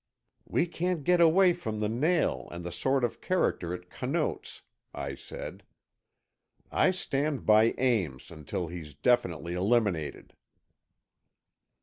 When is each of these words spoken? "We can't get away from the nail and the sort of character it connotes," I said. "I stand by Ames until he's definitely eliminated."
"We 0.47 0.65
can't 0.65 1.03
get 1.03 1.21
away 1.21 1.53
from 1.53 1.77
the 1.77 1.87
nail 1.87 2.47
and 2.51 2.65
the 2.65 2.71
sort 2.71 3.03
of 3.03 3.21
character 3.21 3.71
it 3.71 3.91
connotes," 3.91 4.63
I 4.95 5.13
said. 5.13 5.61
"I 6.71 6.89
stand 6.89 7.45
by 7.45 7.75
Ames 7.77 8.31
until 8.31 8.67
he's 8.67 8.95
definitely 8.95 9.53
eliminated." 9.53 10.33